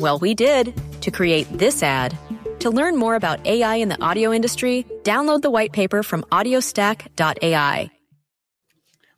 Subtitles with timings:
[0.00, 2.18] Well, we did to create this ad.
[2.60, 7.90] To learn more about AI in the audio industry, download the white paper from audiostack.ai.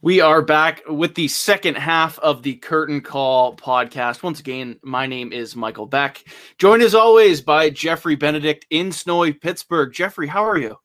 [0.03, 4.23] We are back with the second half of the Curtain Call podcast.
[4.23, 6.23] Once again, my name is Michael Beck,
[6.59, 9.93] joined as always by Jeffrey Benedict in snowy Pittsburgh.
[9.95, 10.77] Jeffrey, how are you?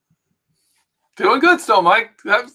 [1.17, 2.11] Doing good still, Mike.
[2.23, 2.53] That's,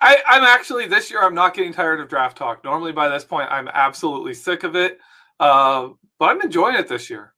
[0.00, 1.22] I, I'm actually this year.
[1.22, 2.64] I'm not getting tired of draft talk.
[2.64, 4.98] Normally, by this point, I'm absolutely sick of it.
[5.38, 7.32] Uh, but I'm enjoying it this year.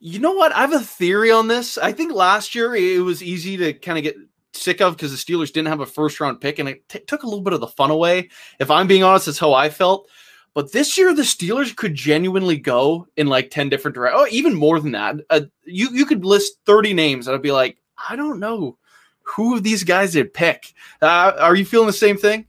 [0.00, 0.52] You know what?
[0.52, 1.78] I have a theory on this.
[1.78, 4.16] I think last year it was easy to kind of get
[4.52, 7.22] sick of because the Steelers didn't have a first round pick and it t- took
[7.22, 8.28] a little bit of the fun away.
[8.58, 10.08] If I'm being honest, that's how I felt.
[10.52, 14.22] But this year, the Steelers could genuinely go in like 10 different directions.
[14.22, 15.16] Oh, even more than that.
[15.28, 18.78] Uh, you, you could list 30 names and I'd be like, I don't know
[19.22, 20.72] who of these guys did pick.
[21.02, 22.46] Uh, are you feeling the same thing?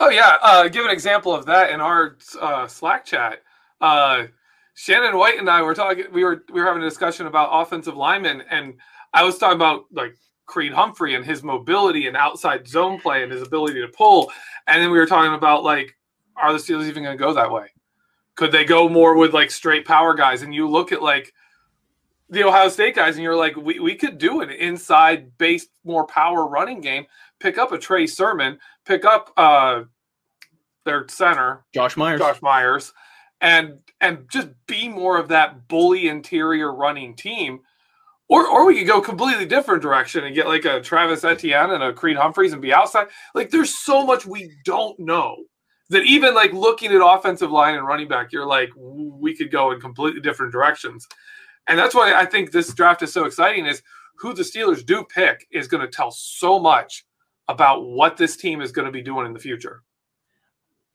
[0.00, 0.36] Oh yeah.
[0.40, 3.42] Uh, give an example of that in our uh, Slack chat.
[4.78, 6.04] Shannon White and I were talking.
[6.12, 8.74] We were we were having a discussion about offensive linemen, and
[9.12, 10.16] I was talking about like
[10.46, 14.30] Creed Humphrey and his mobility and outside zone play and his ability to pull.
[14.68, 15.96] And then we were talking about like,
[16.36, 17.72] are the Steelers even going to go that way?
[18.36, 20.42] Could they go more with like straight power guys?
[20.42, 21.34] And you look at like
[22.30, 26.06] the Ohio State guys, and you're like, we, we could do an inside based, more
[26.06, 27.04] power running game.
[27.40, 29.82] Pick up a Trey Sermon, pick up uh
[30.84, 32.20] their center, Josh Myers.
[32.20, 32.92] Josh Myers,
[33.40, 37.60] and and just be more of that bully interior running team.
[38.30, 41.82] Or, or we could go completely different direction and get like a Travis Etienne and
[41.82, 43.06] a Creed Humphreys and be outside.
[43.34, 45.36] Like there's so much we don't know
[45.88, 49.72] that even like looking at offensive line and running back, you're like, we could go
[49.72, 51.08] in completely different directions.
[51.68, 53.82] And that's why I think this draft is so exciting is
[54.18, 57.06] who the Steelers do pick is going to tell so much
[57.48, 59.82] about what this team is going to be doing in the future.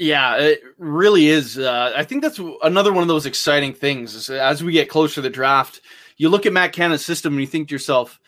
[0.03, 1.57] Yeah, it really is.
[1.57, 4.15] Uh, I think that's another one of those exciting things.
[4.15, 5.79] Is as we get closer to the draft,
[6.17, 8.19] you look at Matt Canada's system and you think to yourself,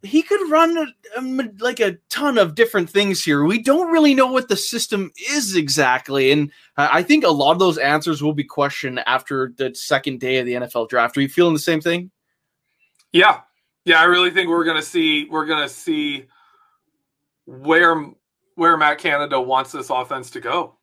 [0.00, 1.22] he could run a, a,
[1.58, 3.44] like a ton of different things here.
[3.44, 7.58] We don't really know what the system is exactly, and I think a lot of
[7.58, 11.18] those answers will be questioned after the second day of the NFL draft.
[11.18, 12.10] Are you feeling the same thing?
[13.12, 13.40] Yeah,
[13.84, 14.00] yeah.
[14.00, 16.28] I really think we're gonna see we're gonna see
[17.44, 18.10] where
[18.54, 20.76] where Matt Canada wants this offense to go.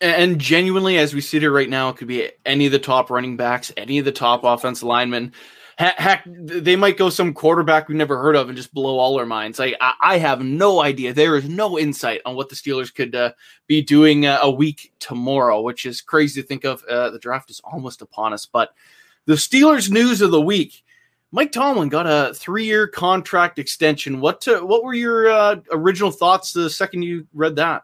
[0.00, 3.10] And genuinely, as we sit here right now, it could be any of the top
[3.10, 5.32] running backs, any of the top offensive linemen.
[5.76, 9.26] Heck, they might go some quarterback we've never heard of and just blow all our
[9.26, 9.60] minds.
[9.60, 11.12] Like I, have no idea.
[11.12, 13.30] There is no insight on what the Steelers could uh,
[13.68, 16.82] be doing uh, a week tomorrow, which is crazy to think of.
[16.84, 18.74] Uh, the draft is almost upon us, but
[19.26, 20.82] the Steelers news of the week:
[21.30, 24.20] Mike Tomlin got a three-year contract extension.
[24.20, 27.82] What to, what were your uh, original thoughts the second you read that?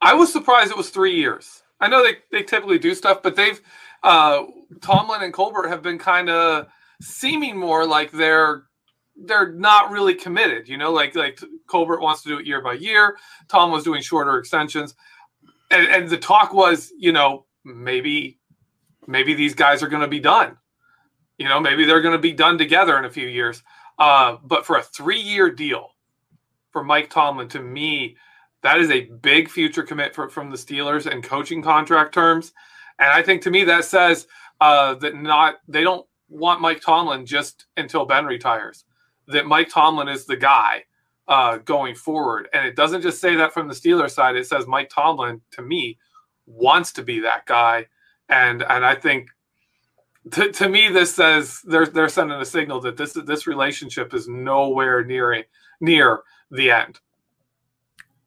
[0.00, 1.62] I was surprised it was three years.
[1.80, 3.60] I know they, they typically do stuff, but they've
[4.02, 4.44] uh,
[4.80, 6.66] Tomlin and Colbert have been kind of
[7.00, 8.64] seeming more like they're
[9.24, 10.68] they're not really committed.
[10.68, 13.16] You know, like like Colbert wants to do it year by year.
[13.48, 14.94] Tom was doing shorter extensions,
[15.70, 18.38] and, and the talk was, you know, maybe
[19.06, 20.56] maybe these guys are going to be done.
[21.38, 23.62] You know, maybe they're going to be done together in a few years.
[23.98, 25.90] Uh, but for a three-year deal
[26.70, 28.16] for Mike Tomlin, to me,
[28.62, 32.52] that is a big future commit for, from the Steelers and coaching contract terms.
[32.98, 34.26] And I think to me that says
[34.60, 38.84] uh, that not they don't want Mike Tomlin just until Ben retires.
[39.28, 40.84] That Mike Tomlin is the guy
[41.28, 44.36] uh, going forward, and it doesn't just say that from the Steelers side.
[44.36, 45.98] It says Mike Tomlin to me
[46.46, 47.86] wants to be that guy,
[48.28, 49.28] and and I think
[50.32, 54.28] to, to me this says they're they're sending a signal that this this relationship is
[54.28, 55.44] nowhere near
[55.80, 56.20] near
[56.50, 56.98] the end.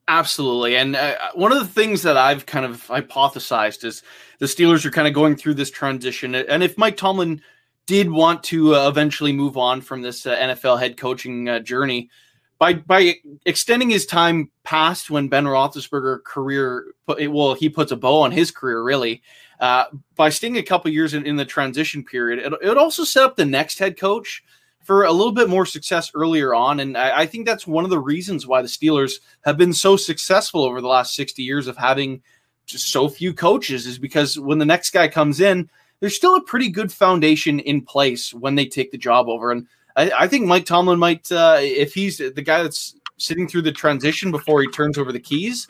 [0.08, 0.76] Absolutely.
[0.76, 4.02] And uh, one of the things that I've kind of hypothesized is
[4.40, 6.34] the Steelers are kind of going through this transition.
[6.34, 7.40] And if Mike Tomlin
[7.86, 12.10] did want to uh, eventually move on from this uh, NFL head coaching uh, journey,
[12.58, 13.14] by by
[13.46, 18.50] extending his time past when Ben Roethlisberger career, well, he puts a bow on his
[18.50, 19.22] career really.
[19.62, 19.84] Uh,
[20.16, 23.36] by staying a couple years in, in the transition period, it, it also set up
[23.36, 24.42] the next head coach
[24.82, 26.80] for a little bit more success earlier on.
[26.80, 29.12] And I, I, think that's one of the reasons why the Steelers
[29.44, 32.22] have been so successful over the last 60 years of having
[32.66, 35.70] just so few coaches, is because when the next guy comes in,
[36.00, 39.52] there's still a pretty good foundation in place when they take the job over.
[39.52, 43.62] And I, I think Mike Tomlin might, uh, if he's the guy that's sitting through
[43.62, 45.68] the transition before he turns over the keys,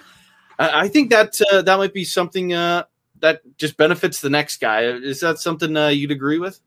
[0.58, 2.84] I, I think that uh, that might be something uh,
[3.22, 4.82] that just benefits the next guy.
[4.82, 6.60] Is that something uh, you'd agree with?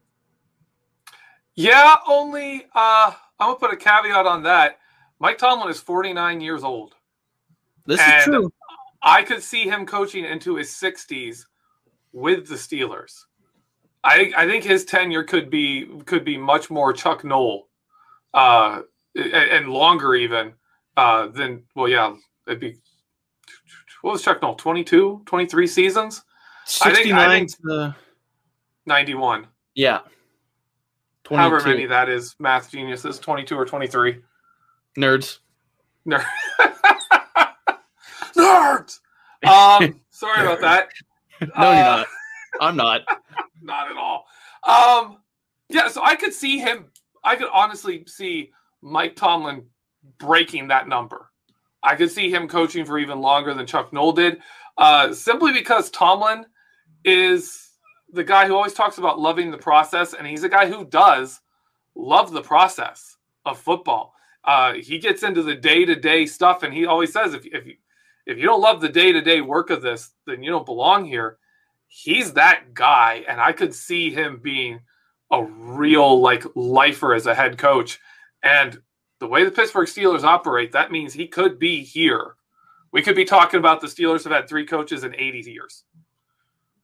[1.53, 4.79] Yeah, only uh, I'm gonna put a caveat on that.
[5.19, 6.95] Mike Tomlin is 49 years old.
[7.85, 8.51] This is true.
[9.03, 11.45] I could see him coaching into his 60s
[12.11, 13.25] with the Steelers.
[14.03, 17.69] I I think his tenure could be could be much more Chuck Noll,
[18.33, 18.81] uh,
[19.15, 20.53] and longer even
[20.97, 22.15] uh, than well, yeah,
[22.47, 22.77] it'd be
[24.01, 26.24] what was Chuck Noll 22, 23 seasons.
[26.65, 27.95] 69 I think, I think
[28.85, 29.47] 91.
[29.75, 29.99] Yeah.
[31.23, 31.41] 22.
[31.41, 34.21] However many that is, math geniuses, 22 or 23.
[34.97, 35.39] Nerds.
[36.07, 36.23] Nerd.
[38.35, 38.99] Nerds!
[39.45, 40.89] Um, sorry about that.
[41.41, 42.07] no, uh, you're not.
[42.61, 43.01] I'm not.
[43.61, 44.25] not at all.
[44.63, 45.17] Um,
[45.69, 46.85] yeah, so I could see him,
[47.23, 48.51] I could honestly see
[48.81, 49.65] Mike Tomlin
[50.19, 51.31] breaking that number.
[51.81, 54.39] I could see him coaching for even longer than Chuck Noll did,
[54.77, 56.45] uh, simply because Tomlin
[57.05, 57.69] is
[58.11, 61.39] the guy who always talks about loving the process, and he's a guy who does
[61.93, 64.13] love the process of football.
[64.43, 67.65] Uh, he gets into the day to day stuff, and he always says, if if
[67.65, 67.75] you,
[68.25, 71.05] if you don't love the day to day work of this, then you don't belong
[71.05, 71.37] here.
[71.87, 74.81] He's that guy, and I could see him being
[75.31, 77.99] a real like lifer as a head coach.
[78.43, 78.81] And
[79.19, 82.35] the way the Pittsburgh Steelers operate, that means he could be here.
[82.91, 85.83] We could be talking about the Steelers have had three coaches in 80 years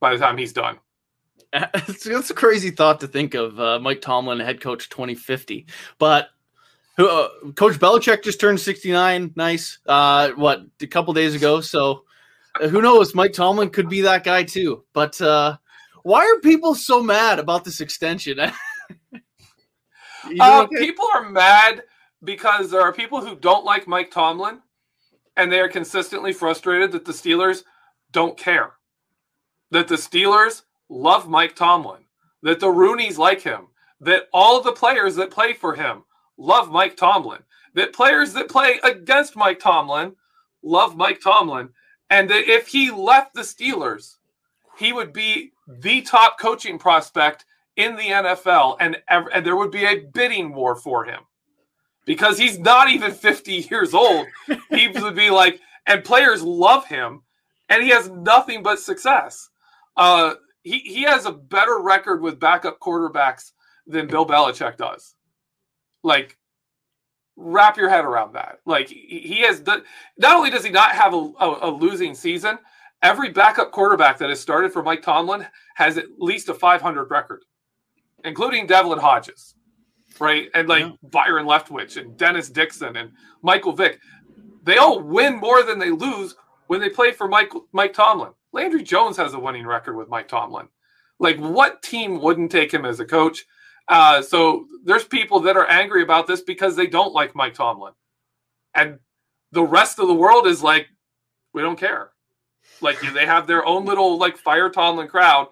[0.02, 0.80] by the time he's done.
[1.54, 5.68] It's, it's a crazy thought to think of uh, Mike Tomlin, head coach 2050.
[6.00, 6.30] But
[6.98, 9.34] uh, Coach Belichick just turned 69.
[9.36, 9.80] Nice.
[9.86, 11.60] Uh, what, a couple days ago.
[11.60, 12.04] So
[12.60, 13.14] uh, who knows?
[13.14, 14.86] Mike Tomlin could be that guy too.
[14.94, 15.58] But uh,
[16.04, 18.40] why are people so mad about this extension?
[20.40, 20.68] Uh.
[20.68, 21.82] People are mad
[22.24, 24.62] because there are people who don't like Mike Tomlin
[25.36, 27.64] and they are consistently frustrated that the Steelers
[28.12, 28.74] don't care.
[29.72, 32.04] That the Steelers love Mike Tomlin,
[32.44, 33.68] that the Rooneys like him,
[34.02, 36.04] that all the players that play for him
[36.38, 37.40] love Mike Tomlin,
[37.74, 40.16] that players that play against Mike Tomlin
[40.64, 41.70] love Mike Tomlin,
[42.10, 44.18] and that if he left the Steelers,
[44.78, 47.46] he would be the top coaching prospect
[47.78, 51.22] in the NFL, and, and there would be a bidding war for him
[52.06, 54.28] because he's not even 50 years old.
[54.70, 57.22] he would be like, and players love him,
[57.70, 59.50] and he has nothing but success.
[59.98, 63.52] Uh, he he has a better record with backup quarterbacks
[63.88, 65.16] than Bill Belichick does.
[66.04, 66.38] Like,
[67.36, 68.60] wrap your head around that.
[68.66, 69.84] Like he has done.
[70.18, 72.58] Not only does he not have a, a, a losing season,
[73.02, 75.46] every backup quarterback that has started for Mike Tomlin
[75.76, 77.44] has at least a 500 record,
[78.24, 79.56] including Devlin Hodges,
[80.20, 80.50] right?
[80.54, 80.92] And like yeah.
[81.04, 84.00] Byron Leftwich and Dennis Dixon and Michael Vick.
[84.64, 86.36] They all win more than they lose
[86.68, 88.32] when they play for Mike Mike Tomlin.
[88.54, 90.68] Landry Jones has a winning record with Mike Tomlin.
[91.20, 93.46] Like, what team wouldn't take him as a coach?
[93.88, 97.94] Uh, so there's people that are angry about this because they don't like Mike Tomlin,
[98.74, 99.00] and
[99.52, 100.88] the rest of the world is like,
[101.54, 102.12] we don't care.
[102.80, 105.48] Like they have their own little like fire Tomlin crowd,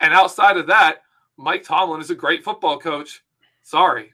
[0.00, 1.02] and outside of that,
[1.36, 3.22] Mike Tomlin is a great football coach.
[3.62, 4.12] Sorry.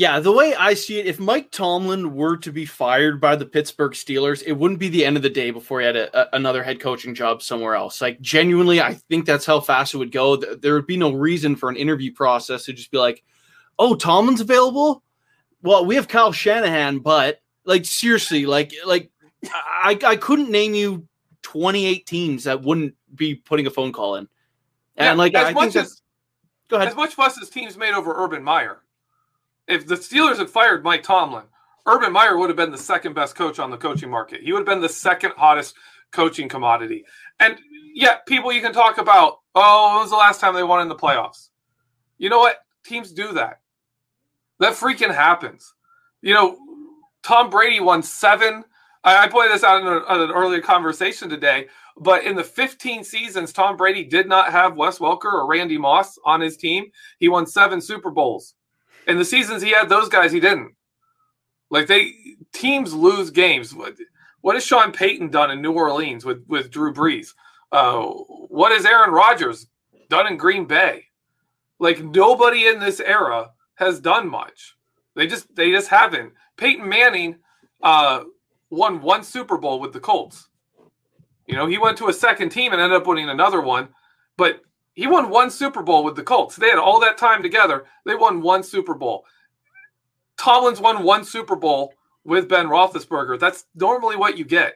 [0.00, 3.44] Yeah, the way I see it, if Mike Tomlin were to be fired by the
[3.44, 6.36] Pittsburgh Steelers, it wouldn't be the end of the day before he had a, a,
[6.36, 8.00] another head coaching job somewhere else.
[8.00, 10.36] Like, genuinely, I think that's how fast it would go.
[10.36, 13.22] There would be no reason for an interview process to just be like,
[13.78, 15.02] oh, Tomlin's available?
[15.60, 19.10] Well, we have Kyle Shanahan, but like, seriously, like, like,
[19.52, 21.06] I, I couldn't name you
[21.42, 24.28] 28 teams that wouldn't be putting a phone call in.
[24.96, 26.00] And Yeah, like, as I much think as-
[26.68, 26.88] go ahead.
[26.88, 28.80] As much fuss as teams made over Urban Meyer,
[29.70, 31.44] if the Steelers had fired Mike Tomlin,
[31.86, 34.42] Urban Meyer would have been the second best coach on the coaching market.
[34.42, 35.74] He would have been the second hottest
[36.12, 37.04] coaching commodity.
[37.38, 37.58] And
[37.94, 40.88] yeah, people you can talk about, oh, when was the last time they won in
[40.88, 41.48] the playoffs?
[42.18, 42.58] You know what?
[42.84, 43.60] Teams do that.
[44.58, 45.72] That freaking happens.
[46.20, 46.58] You know,
[47.22, 48.64] Tom Brady won seven.
[49.04, 52.44] I, I pointed this out in, a, in an earlier conversation today, but in the
[52.44, 56.90] 15 seasons, Tom Brady did not have Wes Welker or Randy Moss on his team.
[57.18, 58.54] He won seven Super Bowls.
[59.06, 60.74] In the seasons he had those guys, he didn't.
[61.70, 62.14] Like they
[62.52, 63.74] teams lose games.
[63.74, 63.94] What,
[64.40, 67.34] what has Sean Payton done in New Orleans with with Drew Brees?
[67.72, 69.66] Uh, what has Aaron Rodgers
[70.08, 71.04] done in Green Bay?
[71.78, 74.76] Like nobody in this era has done much.
[75.14, 76.32] They just they just haven't.
[76.56, 77.36] Peyton Manning
[77.82, 78.24] uh,
[78.68, 80.48] won one Super Bowl with the Colts.
[81.46, 83.88] You know, he went to a second team and ended up winning another one,
[84.36, 84.60] but
[85.00, 86.56] he won one Super Bowl with the Colts.
[86.56, 87.86] They had all that time together.
[88.04, 89.24] They won one Super Bowl.
[90.36, 93.40] Tomlin's won one Super Bowl with Ben Roethlisberger.
[93.40, 94.74] That's normally what you get.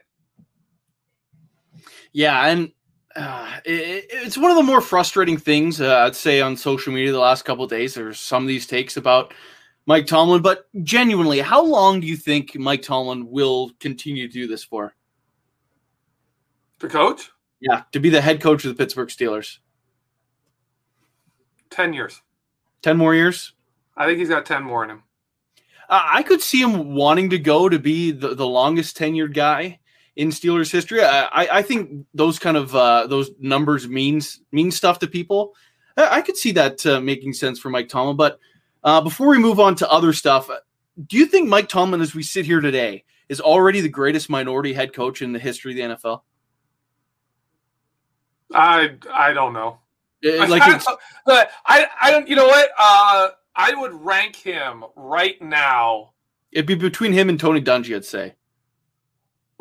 [2.11, 2.71] Yeah, and
[3.15, 7.11] uh, it, it's one of the more frustrating things uh, I'd say on social media
[7.11, 7.93] the last couple of days.
[7.93, 9.31] There's some of these takes about
[9.85, 14.47] Mike Tomlin, but genuinely, how long do you think Mike Tomlin will continue to do
[14.47, 14.95] this for?
[16.79, 17.29] The coach,
[17.59, 19.59] Yeah, to be the head coach of the Pittsburgh Steelers.
[21.69, 22.21] Ten years.
[22.81, 23.53] Ten more years.
[23.97, 25.03] I think he's got ten more in him.
[25.89, 29.79] Uh, I could see him wanting to go to be the, the longest tenured guy
[30.15, 31.03] in Steelers history.
[31.03, 35.55] I, I, I think those kind of uh, those numbers means mean stuff to people.
[35.97, 38.17] I, I could see that uh, making sense for Mike Tomlin.
[38.17, 38.39] But
[38.83, 40.49] uh, before we move on to other stuff,
[41.07, 44.73] do you think Mike Tomlin, as we sit here today, is already the greatest minority
[44.73, 46.21] head coach in the history of the NFL?
[48.53, 49.79] I I don't know.
[50.25, 50.61] Uh, Like,
[51.27, 52.27] I, I I don't.
[52.27, 52.69] You know what?
[52.77, 56.11] Uh, I would rank him right now.
[56.51, 58.33] it'd be between him and Tony Dungy, I'd say.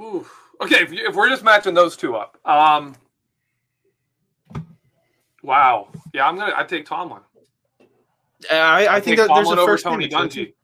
[0.00, 0.26] Ooh.
[0.61, 2.94] Okay, if, you- if we're just matching those two up, um,
[5.42, 6.52] wow, yeah, I'm gonna.
[6.56, 7.21] I take Tomlin.
[8.50, 10.54] I, I think take that there's Tomlin a over first Tony Dungy,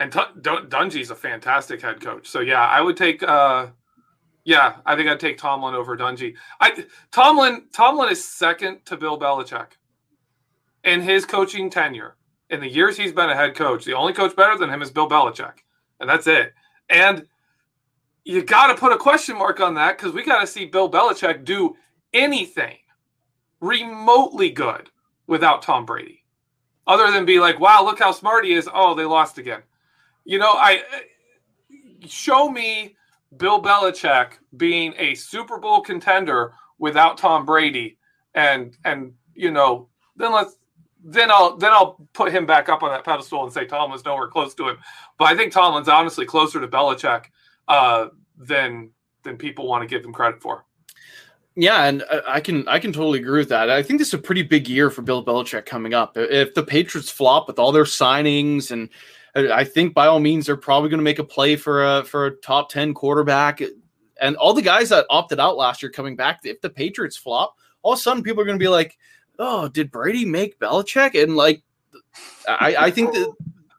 [0.00, 2.28] and T- Dun- Dungy's a fantastic head coach.
[2.28, 3.22] So yeah, I would take.
[3.22, 3.66] Uh,
[4.48, 6.34] yeah, I think I'd take Tomlin over Dungy.
[6.58, 9.72] I Tomlin Tomlin is second to Bill Belichick
[10.84, 12.16] in his coaching tenure.
[12.48, 14.90] In the years he's been a head coach, the only coach better than him is
[14.90, 15.52] Bill Belichick,
[16.00, 16.54] and that's it.
[16.88, 17.26] And
[18.24, 20.90] you got to put a question mark on that because we got to see Bill
[20.90, 21.76] Belichick do
[22.14, 22.78] anything
[23.60, 24.88] remotely good
[25.26, 26.24] without Tom Brady,
[26.86, 29.60] other than be like, "Wow, look how smart he is." Oh, they lost again.
[30.24, 31.76] You know, I uh,
[32.06, 32.94] show me
[33.36, 37.98] Bill Belichick being a Super Bowl contender without Tom Brady,
[38.34, 40.56] and and you know, then let's
[41.04, 44.28] then I'll then I'll put him back up on that pedestal and say Tomlin's nowhere
[44.28, 44.78] close to him.
[45.18, 47.26] But I think Tomlin's honestly closer to Belichick
[47.68, 48.90] uh, than
[49.22, 50.64] than people want to give him credit for.
[51.54, 53.68] Yeah, and I- can I can totally agree with that.
[53.68, 56.16] I think this is a pretty big year for Bill Belichick coming up.
[56.16, 58.88] If the Patriots flop with all their signings, and
[59.38, 62.26] I think by all means they're probably going to make a play for a for
[62.26, 63.60] a top ten quarterback,
[64.20, 66.40] and all the guys that opted out last year coming back.
[66.44, 68.98] If the Patriots flop, all of a sudden people are going to be like,
[69.38, 71.62] "Oh, did Brady make Belichick?" And like,
[72.48, 73.34] I, I think that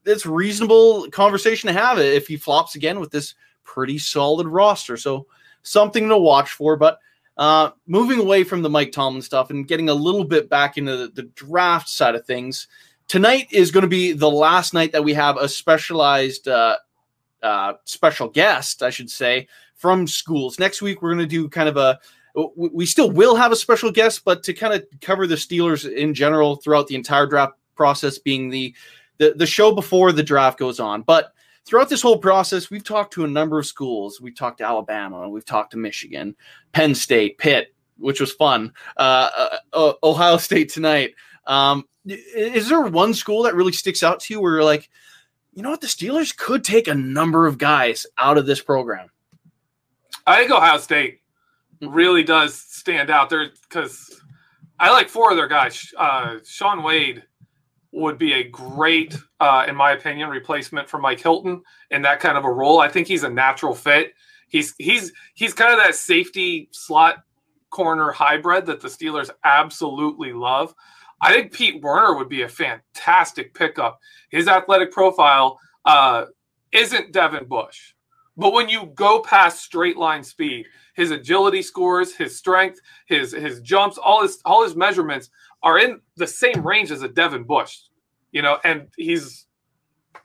[0.06, 4.98] it's reasonable conversation to have it if he flops again with this pretty solid roster.
[4.98, 5.28] So
[5.64, 7.00] something to watch for, but.
[7.38, 10.98] Uh, moving away from the Mike Tomlin stuff and getting a little bit back into
[10.98, 12.68] the, the draft side of things,
[13.10, 16.78] tonight is going to be the last night that we have a specialized uh,
[17.44, 20.58] uh, special guest, I should say, from schools.
[20.60, 22.00] Next week, we're going to do kind of a
[22.56, 26.14] we still will have a special guest, but to kind of cover the Steelers in
[26.14, 28.74] general throughout the entire draft process, being the
[29.18, 31.02] the, the show before the draft goes on.
[31.02, 31.34] But
[31.66, 34.22] throughout this whole process, we've talked to a number of schools.
[34.22, 36.36] We've talked to Alabama, we've talked to Michigan,
[36.72, 38.72] Penn State, Pitt, which was fun.
[38.96, 41.16] Uh, uh, uh, Ohio State tonight.
[41.50, 44.90] Um, is there one school that really sticks out to you where you're like,
[45.54, 49.10] you know what, the Steelers could take a number of guys out of this program?
[50.26, 51.22] I think Ohio State
[51.82, 54.22] really does stand out there because
[54.80, 55.92] I like four of their guys.
[55.98, 57.24] Uh, Shaun Wade
[57.92, 62.38] would be a great, uh, in my opinion, replacement for Mike Hilton in that kind
[62.38, 62.80] of a role.
[62.80, 64.14] I think he's a natural fit.
[64.50, 67.24] He's he's he's kind of that safety slot
[67.72, 70.74] corner hybrid that the Steelers absolutely love.
[71.22, 74.00] I think Pete Werner would be a fantastic pickup.
[74.30, 76.26] His athletic profile uh,
[76.72, 77.94] isn't Devin Bush,
[78.38, 83.62] but when you go past straight line speed, his agility scores, his strength, his his
[83.62, 85.30] jumps, all his all his measurements
[85.64, 87.78] are in the same range as a Devin Bush,
[88.32, 89.46] you know, and he's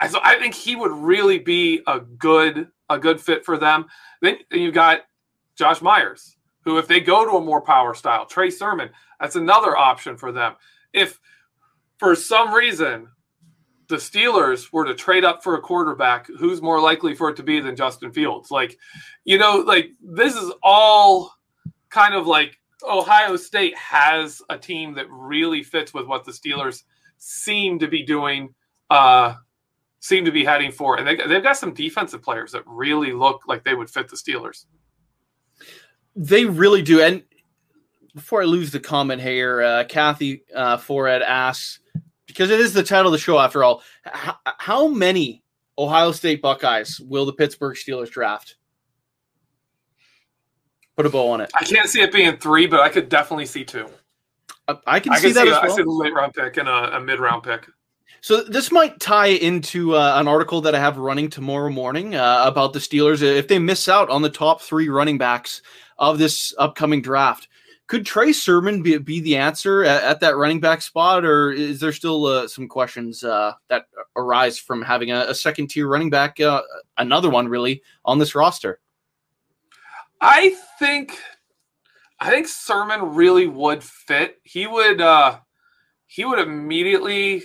[0.08, 3.86] so I think he would really be a good a good fit for them.
[4.20, 5.00] Then, then you got
[5.56, 9.76] Josh Myers, who if they go to a more power style, Trey Sermon, that's another
[9.76, 10.54] option for them.
[10.94, 11.20] If
[11.98, 13.08] for some reason
[13.88, 17.42] the Steelers were to trade up for a quarterback, who's more likely for it to
[17.42, 18.50] be than Justin Fields?
[18.50, 18.78] Like,
[19.24, 21.34] you know, like this is all
[21.90, 26.82] kind of like Ohio State has a team that really fits with what the Steelers
[27.18, 28.54] seem to be doing,
[28.90, 29.34] uh,
[30.00, 33.42] seem to be heading for, and they, they've got some defensive players that really look
[33.46, 34.66] like they would fit the Steelers.
[36.16, 37.00] They really do.
[37.00, 37.24] And
[38.14, 41.80] before I lose the comment here, uh, Kathy uh, Forehead asks
[42.26, 43.82] because it is the title of the show after all.
[44.04, 45.42] How, how many
[45.78, 48.56] Ohio State Buckeyes will the Pittsburgh Steelers draft?
[50.96, 51.50] Put a bow on it.
[51.58, 53.88] I can't see it being three, but I could definitely see two.
[54.68, 55.46] I, I can I see that.
[55.46, 55.64] A, well.
[55.64, 57.66] I see a late round pick and a, a mid round pick.
[58.20, 62.44] So this might tie into uh, an article that I have running tomorrow morning uh,
[62.46, 65.60] about the Steelers if they miss out on the top three running backs
[65.98, 67.48] of this upcoming draft.
[67.86, 71.80] Could Trey Sermon be, be the answer at, at, that running back spot, or is
[71.80, 73.86] there still uh, some questions uh, that
[74.16, 76.62] arise from having a, a second tier running back, uh,
[76.96, 78.80] another one really, on this roster?
[80.20, 81.18] I think
[82.18, 84.40] I think Sermon really would fit.
[84.42, 85.40] He would uh
[86.06, 87.42] he would immediately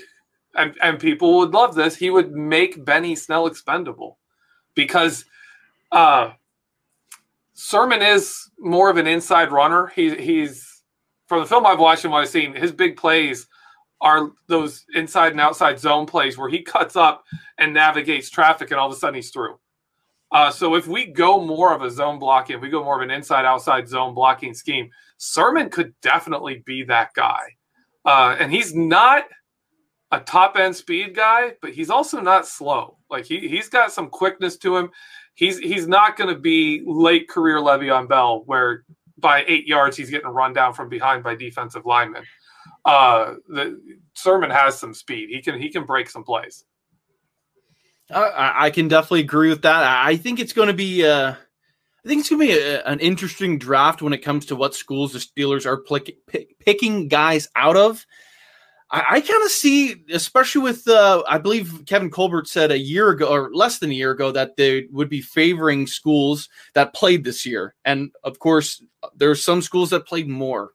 [0.55, 4.17] and, and people would love this, he would make Benny Snell expendable
[4.75, 5.25] because
[5.91, 6.31] uh
[7.61, 9.87] Sermon is more of an inside runner.
[9.87, 10.81] He he's
[11.27, 13.47] from the film I've watched and what I've seen, his big plays
[13.99, 17.25] are those inside and outside zone plays where he cuts up
[17.57, 19.59] and navigates traffic and all of a sudden he's through.
[20.31, 23.01] Uh, so if we go more of a zone blocking, if we go more of
[23.01, 27.43] an inside outside zone blocking scheme, Sermon could definitely be that guy.
[28.05, 29.25] Uh, and he's not
[30.11, 32.97] a top end speed guy, but he's also not slow.
[33.09, 34.91] Like he he's got some quickness to him.
[35.39, 38.83] He's he's not going to be late career Le'Veon Bell, where
[39.17, 42.23] by eight yards he's getting run down from behind by defensive linemen.
[42.83, 43.79] Uh, the
[44.15, 45.29] Sermon has some speed.
[45.29, 46.65] He can he can break some plays.
[48.11, 49.81] I, I can definitely agree with that.
[49.81, 51.05] I think it's going to be.
[51.05, 54.57] Uh, I think it's going to be a, an interesting draft when it comes to
[54.57, 58.05] what schools the Steelers are pick, picking guys out of.
[58.91, 63.09] I, I kind of see, especially with, uh, I believe Kevin Colbert said a year
[63.09, 67.23] ago or less than a year ago that they would be favoring schools that played
[67.23, 67.75] this year.
[67.85, 68.83] And of course,
[69.15, 70.71] there are some schools that played more.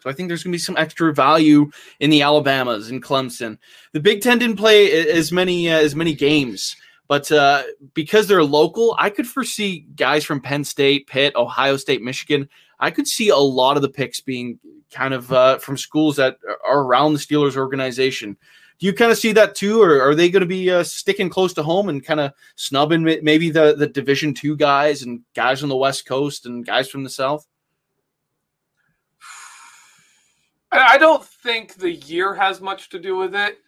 [0.00, 3.58] So I think there's going to be some extra value in the Alabamas and Clemson.
[3.92, 6.74] The Big Ten didn't play as many uh, as many games,
[7.10, 12.02] but uh, because they're local, I could foresee guys from Penn State, Pitt, Ohio State,
[12.02, 12.48] Michigan.
[12.78, 14.60] I could see a lot of the picks being
[14.92, 18.36] kind of uh, from schools that are around the Steelers organization.
[18.78, 21.28] Do you kind of see that too, or are they going to be uh, sticking
[21.28, 25.64] close to home and kind of snubbing maybe the the Division two guys and guys
[25.64, 27.44] on the West Coast and guys from the South?
[30.70, 33.58] I don't think the year has much to do with it.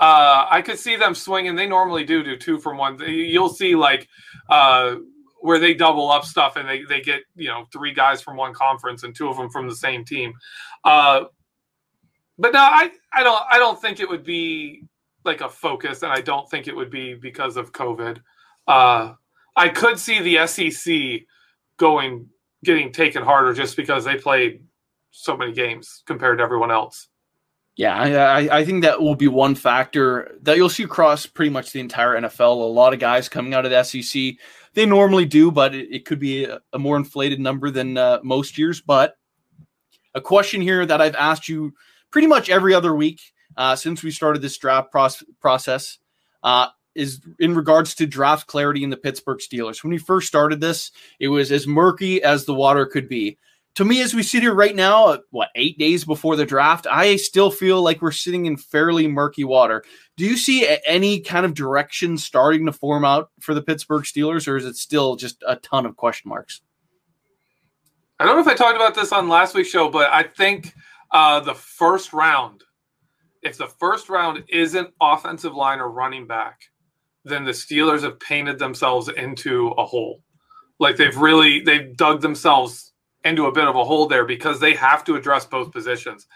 [0.00, 1.54] Uh, I could see them swinging.
[1.54, 2.98] They normally do do two from one.
[3.06, 4.08] You'll see like
[4.48, 4.96] uh,
[5.40, 8.54] where they double up stuff and they, they get you know three guys from one
[8.54, 10.32] conference and two of them from the same team.
[10.84, 11.24] Uh,
[12.38, 14.84] but no, I, I don't I don't think it would be
[15.26, 18.22] like a focus, and I don't think it would be because of COVID.
[18.66, 19.12] Uh,
[19.54, 21.26] I could see the SEC
[21.76, 22.26] going
[22.64, 24.62] getting taken harder just because they played
[25.10, 27.09] so many games compared to everyone else.
[27.80, 31.72] Yeah, I, I think that will be one factor that you'll see across pretty much
[31.72, 32.60] the entire NFL.
[32.60, 34.34] A lot of guys coming out of the SEC,
[34.74, 38.18] they normally do, but it, it could be a, a, more inflated number than uh,
[38.22, 38.82] most years.
[38.82, 39.16] But
[40.14, 41.72] a question here that I've asked you
[42.10, 43.18] pretty much every other week
[43.56, 45.98] uh, since we started this draft process
[46.42, 49.82] uh, is in regards to draft clarity in the Pittsburgh Steelers.
[49.82, 53.38] When we first started this, it was as murky as the water could be
[53.76, 57.16] to me, as we sit here right now, what eight days before the draft, I
[57.16, 59.84] still feel like we're sitting in fairly murky water.
[60.16, 64.48] Do you see any kind of direction starting to form out for the Pittsburgh Steelers,
[64.48, 66.60] or is it still just a ton of question marks?
[68.18, 70.74] I don't know if I talked about this on last week's show, but I think
[71.10, 72.64] uh, the first round
[73.42, 76.60] if the first round isn't offensive line or running back,
[77.24, 80.22] then the Steelers have painted themselves into a hole.
[80.78, 82.89] Like they've really they've dug themselves
[83.24, 86.26] into a bit of a hole there because they have to address both positions.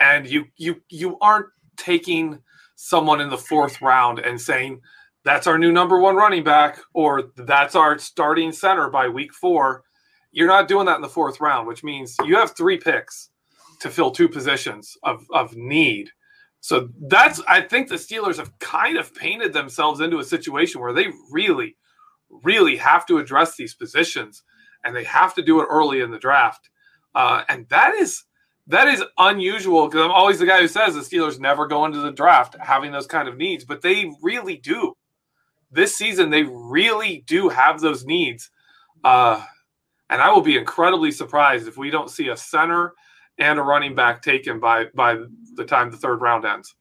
[0.00, 2.40] And you you you aren't taking
[2.76, 4.80] someone in the fourth round and saying
[5.24, 9.84] that's our new number one running back or that's our starting center by week four.
[10.32, 13.30] You're not doing that in the fourth round, which means you have three picks
[13.80, 16.10] to fill two positions of, of need.
[16.60, 20.92] So that's I think the Steelers have kind of painted themselves into a situation where
[20.92, 21.76] they really,
[22.30, 24.42] really have to address these positions
[24.84, 26.70] and they have to do it early in the draft.
[27.14, 28.24] Uh, and that is
[28.68, 31.98] that is unusual because I'm always the guy who says the Steelers never go into
[31.98, 34.94] the draft having those kind of needs, but they really do.
[35.70, 38.50] This season, they really do have those needs.
[39.02, 39.42] Uh,
[40.10, 42.92] and I will be incredibly surprised if we don't see a center
[43.38, 45.16] and a running back taken by by
[45.54, 46.74] the time the third round ends.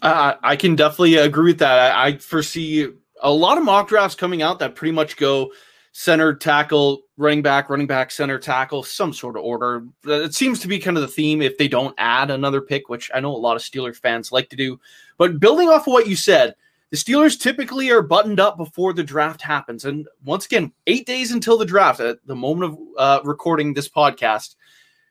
[0.00, 1.92] Uh, I can definitely agree with that.
[1.96, 2.88] I, I foresee
[3.22, 5.52] a lot of mock drafts coming out that pretty much go
[5.92, 9.84] center, tackle, running back, running back, center, tackle, some sort of order.
[10.04, 13.10] It seems to be kind of the theme if they don't add another pick, which
[13.14, 14.80] I know a lot of Steelers fans like to do.
[15.18, 16.54] But building off of what you said,
[16.90, 19.84] the Steelers typically are buttoned up before the draft happens.
[19.84, 23.88] And once again, eight days until the draft, at the moment of uh, recording this
[23.88, 24.56] podcast,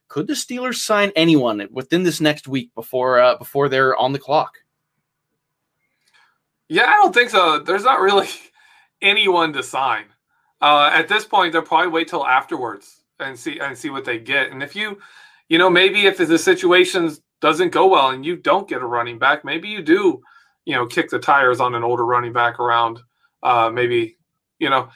[0.08, 4.20] could the Steelers sign anyone within this next week before uh, before they're on the
[4.20, 4.58] clock?
[6.68, 7.60] Yeah, I don't think so.
[7.60, 8.28] There's not really
[9.02, 10.06] anyone to sign.
[10.62, 14.20] Uh, at this point, they'll probably wait till afterwards and see and see what they
[14.20, 14.52] get.
[14.52, 15.00] And if you,
[15.50, 19.18] you know, maybe if the situation doesn't go well and you don't get a running
[19.18, 20.22] back, maybe you do,
[20.66, 23.00] you know, kick the tires on an older running back around.
[23.42, 24.18] Uh, maybe,
[24.60, 24.90] you know,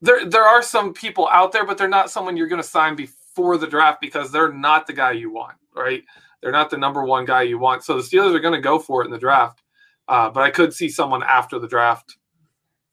[0.00, 2.96] there there are some people out there, but they're not someone you're going to sign
[2.96, 6.02] before the draft because they're not the guy you want, right?
[6.42, 7.84] They're not the number one guy you want.
[7.84, 9.62] So the Steelers are going to go for it in the draft.
[10.06, 12.18] Uh, but I could see someone after the draft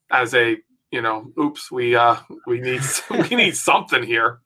[0.10, 0.58] as a
[0.92, 4.40] you know, oops, we uh we need we need something here.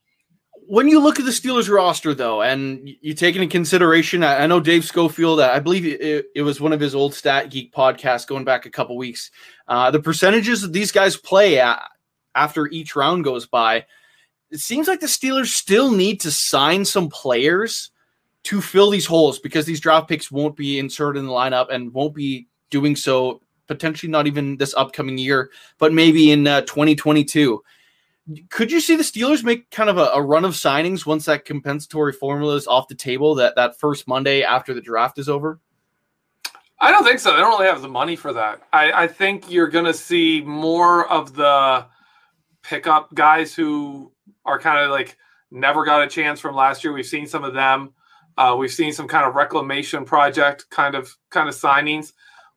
[0.67, 4.59] When you look at the Steelers roster, though, and you take into consideration, I, know
[4.59, 8.45] Dave Schofield, I believe it, it, was one of his old Stat Geek podcasts going
[8.45, 9.29] back a couple weeks.
[9.67, 11.83] Uh, the percentages that these guys play at,
[12.33, 13.85] after each round goes by,
[14.49, 17.91] it seems like the Steelers still need to sign some players
[18.45, 21.93] to fill these holes because these draft picks won't be inserted in the lineup and
[21.93, 27.61] won't be doing so potentially not even this upcoming year, but maybe in uh, 2022.
[28.49, 31.45] Could you see the Steelers make kind of a, a, run of signings once that
[31.45, 35.59] compensatory formula is off the table that, that first Monday after the draft is over?
[36.79, 37.31] I don't think so.
[37.31, 38.61] They don't really have the money for that.
[38.73, 41.85] I, I think you're going to see more of the
[42.63, 44.11] pickup guys who
[44.43, 45.17] are kind of like
[45.51, 46.93] never got a chance from last year.
[46.93, 47.93] We've seen some of them.
[48.37, 52.11] Uh, we've seen some kind of reclamation project kind of kind of signings,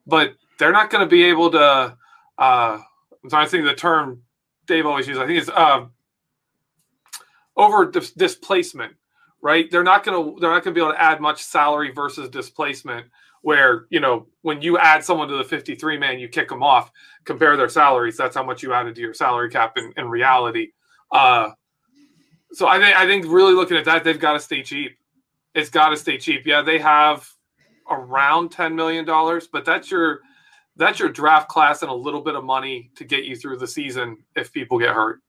[0.07, 1.97] but they're not going to be able to.
[2.37, 2.79] Uh,
[3.23, 4.23] I'm sorry, I think the term
[4.67, 5.23] Dave always uses.
[5.23, 5.87] I think it's uh,
[7.57, 8.95] over dis- displacement,
[9.43, 9.71] right?
[9.71, 12.29] They're not going to they're not going to be able to add much salary versus
[12.29, 13.07] displacement.
[13.43, 16.91] Where you know when you add someone to the 53 man, you kick them off.
[17.25, 18.17] Compare their salaries.
[18.17, 20.69] That's how much you added to your salary cap in, in reality.
[21.13, 21.51] Uh,
[22.53, 24.97] so I think I think really looking at that, they've got to stay cheap.
[25.55, 26.47] It's got to stay cheap.
[26.47, 27.29] Yeah, they have
[27.91, 30.21] around ten million dollars, but that's your
[30.79, 33.67] that's your draft class and a little bit of money to get you through the
[33.67, 35.21] season if people get hurt.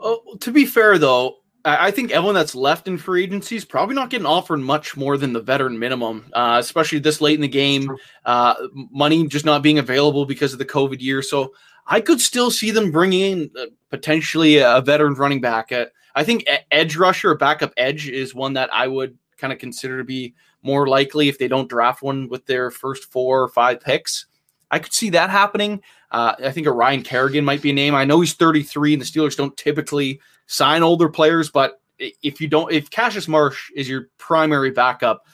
[0.00, 3.94] Oh, to be fair, though, I think everyone that's left in free agency is probably
[3.94, 7.48] not getting offered much more than the veteran minimum, uh, especially this late in the
[7.48, 7.90] game.
[8.24, 11.22] Uh, money just not being available because of the COVID year.
[11.22, 11.54] So
[11.86, 15.72] I could still see them bringing in uh, potentially a veteran running back.
[15.72, 19.98] Uh, I think edge rusher, backup edge, is one that I would kind of consider
[19.98, 23.80] to be more likely if they don't draft one with their first four or five
[23.80, 24.26] picks.
[24.74, 25.82] I could see that happening.
[26.10, 27.94] Uh, I think a Ryan Kerrigan might be a name.
[27.94, 32.48] I know he's 33, and the Steelers don't typically sign older players, but if you
[32.48, 35.26] don't, if Cassius Marsh is your primary backup,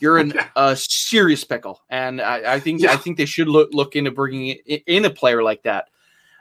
[0.00, 1.80] you're in a serious pickle.
[1.90, 2.92] And I, I think yeah.
[2.92, 5.86] I think they should look look into bringing in a player like that.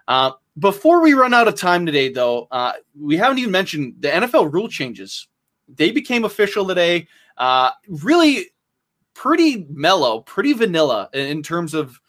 [0.08, 4.08] Uh, before we run out of time today, though, uh, we haven't even mentioned the
[4.08, 5.28] NFL rule changes.
[5.68, 7.08] They became official today.
[7.38, 8.48] Uh, really,
[9.14, 12.00] pretty mellow, pretty vanilla in terms of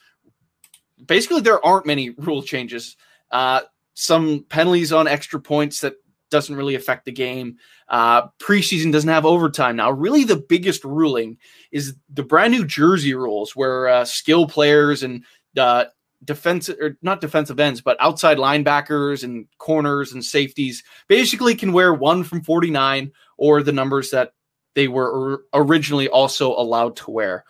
[1.04, 2.96] basically there aren't many rule changes.
[3.30, 3.62] Uh,
[3.94, 5.94] some penalties on extra points that
[6.30, 7.56] doesn't really affect the game.
[7.88, 9.90] Uh, preseason doesn't have overtime now.
[9.90, 11.38] Really, the biggest ruling
[11.72, 15.24] is the brand new jersey rules, where uh, skill players and
[15.56, 15.86] uh,
[16.24, 21.94] defensive or not defensive ends, but outside linebackers and corners and safeties basically can wear
[21.94, 24.32] one from 49 or the numbers that
[24.74, 27.44] they were originally also allowed to wear.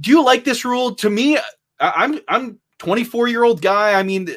[0.00, 0.94] Do you like this rule?
[0.96, 1.38] To me,
[1.80, 3.94] I'm I'm 24 year old guy.
[3.94, 4.28] I mean,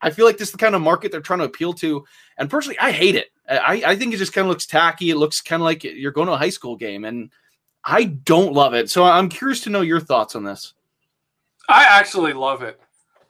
[0.00, 2.04] I feel like this is the kind of market they're trying to appeal to.
[2.38, 3.28] And personally, I hate it.
[3.48, 5.10] I, I think it just kind of looks tacky.
[5.10, 7.30] It looks kind of like you're going to a high school game, and
[7.84, 8.90] I don't love it.
[8.90, 10.74] So I'm curious to know your thoughts on this.
[11.68, 12.80] I actually love it.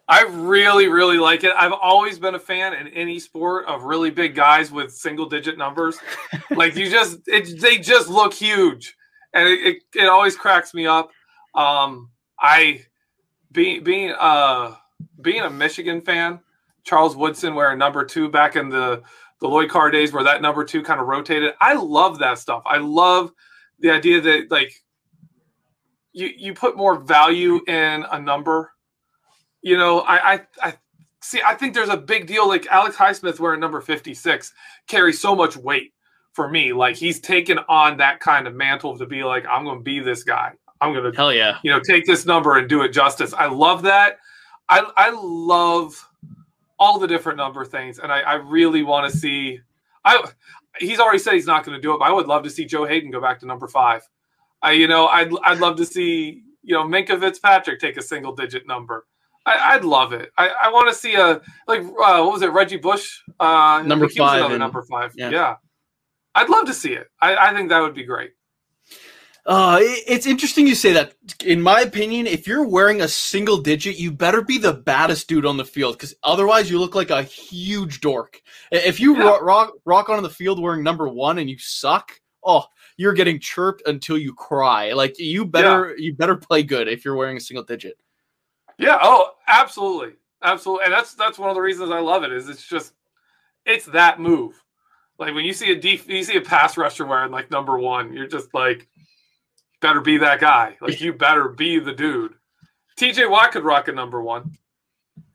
[0.09, 1.53] I really, really like it.
[1.57, 5.57] I've always been a fan in any sport of really big guys with single digit
[5.57, 5.99] numbers.
[6.51, 8.97] like you just, it, they just look huge,
[9.33, 11.11] and it, it, it always cracks me up.
[11.55, 12.85] Um, I
[13.53, 14.75] being being uh
[15.21, 16.41] being a Michigan fan,
[16.85, 19.03] Charles Woodson wearing number two back in the
[19.41, 21.55] the Lloyd Carr days where that number two kind of rotated.
[21.61, 22.63] I love that stuff.
[22.67, 23.33] I love
[23.79, 24.73] the idea that like
[26.13, 28.73] you you put more value in a number.
[29.63, 30.75] You know, I I, I
[31.23, 31.41] see.
[31.45, 32.49] I think there's a big deal.
[32.49, 34.53] Like Alex Highsmith wearing number 56
[34.87, 35.93] carries so much weight
[36.33, 36.73] for me.
[36.73, 40.01] Like he's taken on that kind of mantle to be like, I'm going to be
[40.01, 40.53] this guy.
[40.81, 43.33] I'm going to hell yeah, you know, take this number and do it justice.
[43.35, 44.19] I love that.
[44.69, 46.07] I I love
[46.79, 49.61] all the different number things, and I, I really want to see.
[50.05, 50.25] I
[50.79, 52.65] he's already said he's not going to do it, but I would love to see
[52.65, 54.03] Joe Haden go back to number five.
[54.63, 58.35] I you know I'd I'd love to see you know Minkah Fitzpatrick take a single
[58.35, 59.07] digit number.
[59.47, 60.31] I, would love it.
[60.37, 64.09] I, I want to see a like uh, what was it Reggie Bush uh, number
[64.09, 65.31] five and, number five yeah.
[65.31, 65.57] yeah.
[66.35, 67.09] I'd love to see it.
[67.21, 68.33] I, I think that would be great.
[69.47, 71.15] Uh, it's interesting you say that.
[71.45, 75.47] In my opinion, if you're wearing a single digit, you better be the baddest dude
[75.47, 78.41] on the field because otherwise you look like a huge dork.
[78.71, 79.39] If you yeah.
[79.41, 82.65] rock rock onto the field wearing number one and you suck, oh,
[82.97, 84.93] you're getting chirped until you cry.
[84.93, 86.05] Like you better yeah.
[86.05, 87.97] you better play good if you're wearing a single digit.
[88.79, 88.99] Yeah.
[89.03, 90.85] Oh, absolutely, absolutely.
[90.85, 92.33] And that's that's one of the reasons I love it.
[92.33, 92.93] Is it's just
[93.65, 94.63] it's that move.
[95.19, 98.13] Like when you see a deep, you see a pass rusher wearing like number one,
[98.13, 98.89] you're just like
[99.81, 100.77] better be that guy.
[100.81, 102.35] Like you better be the dude.
[102.99, 104.57] TJ Watt could rock a number one.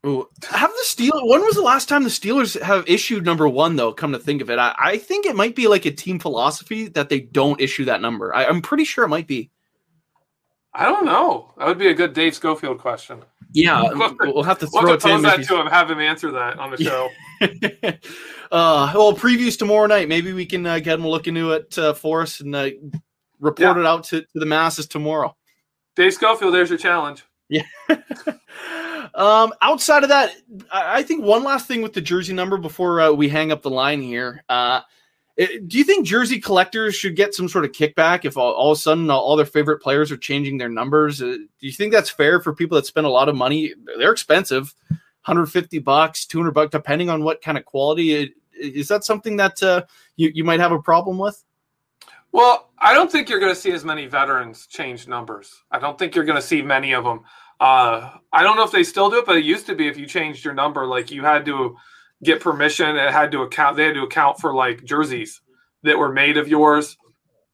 [0.06, 1.28] Ooh, have the Steelers?
[1.28, 3.76] When was the last time the Steelers have issued number one?
[3.76, 6.20] Though, come to think of it, I, I think it might be like a team
[6.20, 8.36] philosophy that they don't issue that number.
[8.36, 9.50] I, am pretty sure it might be.
[10.76, 11.54] I don't know.
[11.58, 13.24] That would be a good Dave Schofield question.
[13.54, 15.68] Yeah, we'll have to throw we'll it to that to him.
[15.68, 17.10] Have him answer that on the show.
[18.52, 20.08] uh, well, previews tomorrow night.
[20.08, 22.70] Maybe we can uh, get him to look into it uh, for us and uh,
[23.40, 23.84] report yeah.
[23.84, 25.36] it out to, to the masses tomorrow.
[25.96, 27.24] Dave Schofield, there's your challenge.
[27.50, 27.64] Yeah.
[29.16, 30.34] um, outside of that,
[30.72, 33.70] I think one last thing with the jersey number before uh, we hang up the
[33.70, 34.44] line here.
[34.50, 34.82] Uh,
[35.38, 38.72] it, do you think jersey collectors should get some sort of kickback if all, all
[38.72, 41.22] of a sudden all, all, their favorite players are changing their numbers?
[41.22, 43.74] Uh, do you think that's fair for people that spend a lot of money?
[43.98, 48.34] They're expensive, 150 bucks, 200 bucks, depending on what kind of quality.
[48.58, 49.84] Is that something that uh,
[50.16, 51.44] you, you might have a problem with?
[52.36, 55.50] Well, I don't think you're going to see as many veterans change numbers.
[55.72, 57.22] I don't think you're going to see many of them.
[57.62, 59.96] Uh, I don't know if they still do it, but it used to be if
[59.96, 61.78] you changed your number, like you had to
[62.26, 62.98] get permission.
[62.98, 63.78] It had to account.
[63.78, 65.40] They had to account for like jerseys
[65.84, 66.98] that were made of yours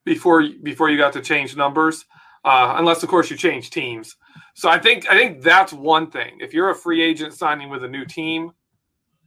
[0.03, 2.03] before before you got to change numbers.
[2.43, 4.15] Uh, unless of course you change teams.
[4.55, 6.39] So I think I think that's one thing.
[6.39, 8.49] If you're a free agent signing with a new team,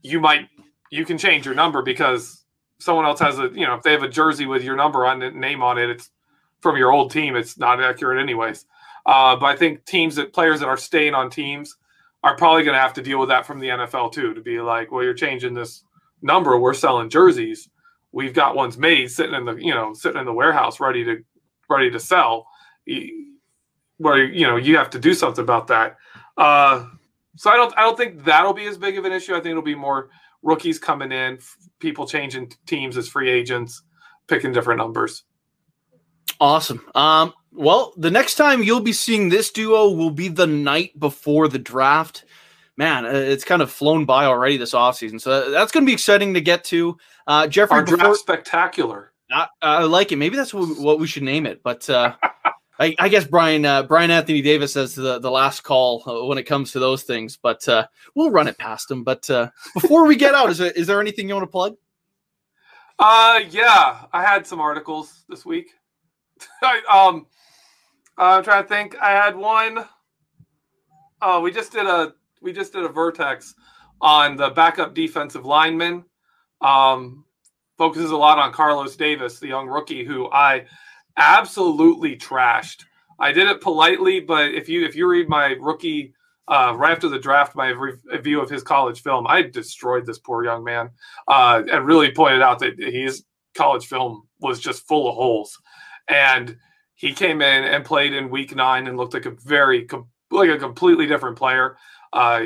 [0.02, 0.48] you might
[0.90, 2.43] you can change your number because
[2.78, 5.22] someone else has a you know if they have a jersey with your number on
[5.22, 6.10] it name on it it's
[6.60, 8.66] from your old team it's not accurate anyways.
[9.06, 11.76] Uh, but i think teams that players that are staying on teams
[12.22, 14.60] are probably going to have to deal with that from the nfl too to be
[14.60, 15.84] like well you're changing this
[16.24, 17.68] number we're selling jerseys.
[18.10, 21.22] We've got ones made sitting in the you know sitting in the warehouse ready to
[21.68, 22.46] ready to sell.
[23.98, 25.96] Where you know you have to do something about that.
[26.36, 26.86] Uh,
[27.36, 29.32] so i don't i don't think that'll be as big of an issue.
[29.34, 30.10] I think it'll be more
[30.44, 31.38] rookies coming in,
[31.80, 33.82] people changing teams as free agents,
[34.28, 35.24] picking different numbers.
[36.40, 36.84] Awesome.
[36.94, 41.48] Um, well, the next time you'll be seeing this duo will be the night before
[41.48, 42.24] the draft.
[42.76, 45.20] Man, uh, it's kind of flown by already this offseason.
[45.20, 46.96] So that's going to be exciting to get to.
[47.26, 49.12] Uh, Jeffrey, Our draft before, spectacular.
[49.30, 50.16] I, I, like it.
[50.16, 51.62] Maybe that's what, what we should name it.
[51.62, 52.14] But uh,
[52.78, 56.38] I, I, guess Brian uh, Brian Anthony Davis says the, the last call uh, when
[56.38, 59.04] it comes to those things, but uh, we'll run it past him.
[59.04, 61.76] But uh, before we get out, is there, is there anything you want to plug?
[62.98, 65.70] Uh, yeah, I had some articles this week.
[66.62, 67.26] I, um,
[68.16, 68.96] I'm trying to think.
[69.00, 69.84] I had one.
[71.22, 73.54] Oh, we just did a we just did a vertex
[74.00, 76.04] on the backup defensive lineman.
[76.60, 77.24] Um,
[77.78, 80.66] focuses a lot on Carlos Davis, the young rookie who I
[81.16, 82.84] absolutely trashed.
[83.18, 86.14] I did it politely, but if you if you read my rookie
[86.48, 90.44] uh, right after the draft, my review of his college film, I destroyed this poor
[90.44, 90.90] young man
[91.28, 93.24] uh, and really pointed out that his
[93.56, 95.58] college film was just full of holes.
[96.08, 96.56] And
[96.96, 99.86] he came in and played in week nine and looked like a very
[100.30, 101.76] like a completely different player.
[102.12, 102.44] Uh,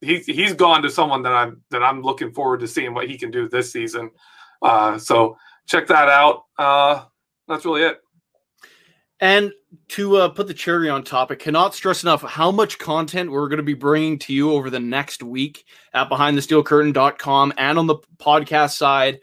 [0.00, 3.16] he he's gone to someone that I'm that I'm looking forward to seeing what he
[3.16, 4.10] can do this season.
[4.62, 6.44] Uh, so check that out.
[6.58, 7.04] Uh,
[7.46, 8.00] that's really it.
[9.20, 9.52] And
[9.88, 13.48] to uh, put the cherry on top, I cannot stress enough how much content we're
[13.48, 17.96] going to be bringing to you over the next week at behindthesteelcurtain.com and on the
[18.18, 19.18] podcast side.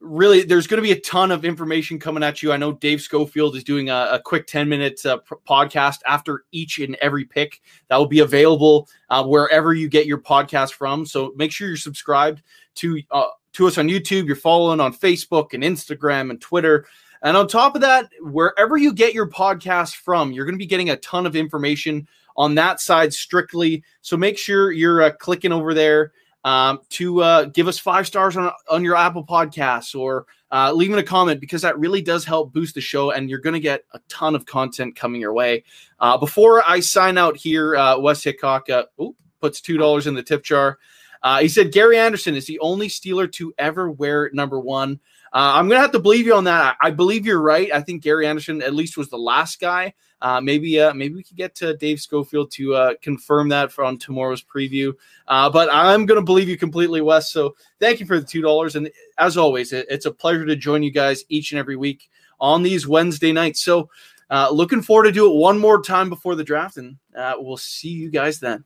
[0.00, 2.52] Really there's going to be a ton of information coming at you.
[2.52, 6.78] I know dave schofield is doing a, a quick 10 minute uh, podcast after each
[6.78, 11.04] and every pick that will be available uh, wherever you get your podcast from.
[11.04, 12.42] So make sure you're subscribed
[12.76, 14.26] to uh, to us on youtube.
[14.26, 16.86] You're following on facebook and instagram and twitter
[17.22, 20.66] and on top of that wherever you get your podcast from you're going to be
[20.66, 22.06] getting a ton of information
[22.36, 26.12] on that side strictly so make sure you're uh, clicking over there
[26.44, 30.98] um, to uh, give us five stars on, on your Apple Podcasts or uh, leaving
[30.98, 33.84] a comment because that really does help boost the show and you're going to get
[33.92, 35.64] a ton of content coming your way.
[35.98, 40.22] Uh, before I sign out here, uh, Wes Hickok uh, ooh, puts $2 in the
[40.22, 40.78] tip jar.
[41.22, 44.98] Uh, he said Gary Anderson is the only Steeler to ever wear number one.
[45.32, 46.76] Uh, I'm gonna have to believe you on that.
[46.80, 47.70] I believe you're right.
[47.72, 49.94] I think Gary Anderson at least was the last guy.
[50.20, 53.96] Uh, maybe uh, maybe we could get to Dave Schofield to uh, confirm that from
[53.96, 54.92] tomorrow's preview.
[55.28, 57.32] Uh, but I'm gonna believe you completely, Wes.
[57.32, 58.74] So thank you for the two dollars.
[58.74, 62.10] And as always, it, it's a pleasure to join you guys each and every week
[62.40, 63.60] on these Wednesday nights.
[63.60, 63.88] So
[64.30, 66.96] uh, looking forward to do it one more time before the draft, and
[67.38, 68.64] we'll see you guys then.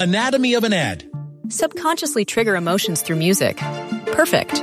[0.00, 1.08] Anatomy of an ad.
[1.48, 3.56] Subconsciously trigger emotions through music.
[4.06, 4.62] Perfect.